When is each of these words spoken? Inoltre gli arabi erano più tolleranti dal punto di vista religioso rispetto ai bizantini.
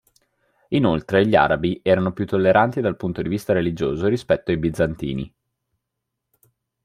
Inoltre 0.69 1.27
gli 1.27 1.35
arabi 1.35 1.79
erano 1.83 2.11
più 2.11 2.25
tolleranti 2.25 2.81
dal 2.81 2.97
punto 2.97 3.21
di 3.21 3.29
vista 3.29 3.53
religioso 3.53 4.07
rispetto 4.07 4.49
ai 4.49 4.57
bizantini. 4.57 5.33